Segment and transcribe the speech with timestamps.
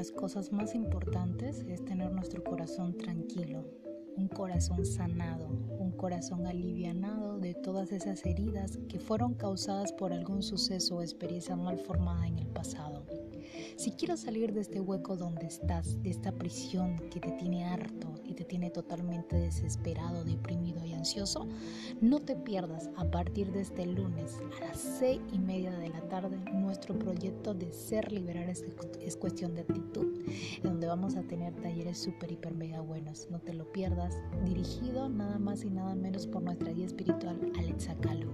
[0.00, 3.66] las cosas más importantes es tener nuestro corazón tranquilo,
[4.16, 5.46] un corazón sanado,
[5.78, 11.54] un corazón alivianado de todas esas heridas que fueron causadas por algún suceso o experiencia
[11.54, 13.04] mal formada en el pasado.
[13.76, 18.14] Si quieres salir de este hueco donde estás, de esta prisión que te tiene harto
[18.24, 20.69] y te tiene totalmente desesperado, deprimido
[22.00, 26.00] no te pierdas a partir de este lunes a las seis y media de la
[26.08, 28.64] tarde nuestro proyecto de Ser Liberar es,
[29.00, 30.06] es cuestión de actitud,
[30.62, 33.28] donde vamos a tener talleres súper, hiper, mega buenos.
[33.30, 37.94] No te lo pierdas, dirigido nada más y nada menos por nuestra guía espiritual Alexa
[38.00, 38.29] Calo.